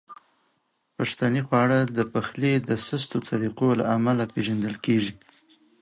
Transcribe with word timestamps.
پښتني 0.97 1.41
خواړه 1.47 1.79
د 1.97 1.99
پخلي 2.13 2.53
د 2.69 2.71
سستو 2.87 3.17
طریقو 3.29 3.67
له 3.79 3.83
امله 3.97 4.23
پیژندل 4.33 4.75
کیږي. 4.85 5.13